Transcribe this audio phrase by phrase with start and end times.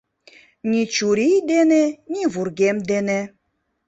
[0.69, 3.19] Ни чурий дене, ни вургем дене.